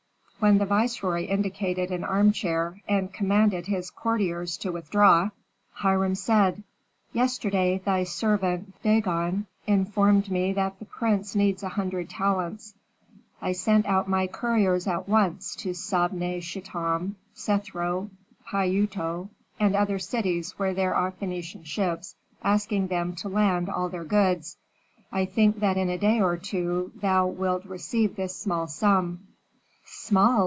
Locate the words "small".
28.35-28.65, 29.93-30.39